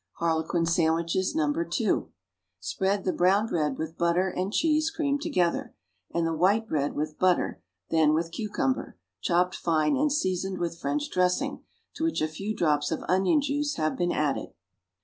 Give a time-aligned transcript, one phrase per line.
[0.13, 1.49] =Harlequin Sandwiches, No.
[1.53, 2.09] 2.=
[2.59, 5.75] Spread the brownbread with butter and cheese creamed together,
[6.11, 11.11] and the white bread with butter, then with cucumber, chopped fine and seasoned with French
[11.11, 14.49] dressing, to which a few drops of onion juice have been added.